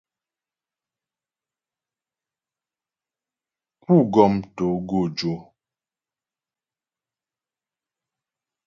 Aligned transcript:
Pú 3.83 3.95
gɔm 4.13 4.33
togojò. 4.55 5.33